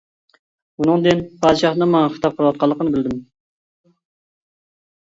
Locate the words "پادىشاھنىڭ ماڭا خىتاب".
1.43-2.35